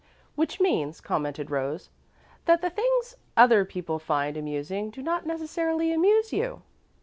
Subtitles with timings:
[0.35, 1.91] '""Which means," commented Rose,
[2.45, 6.63] "that the things other people find amusing do not necessarily amuse you."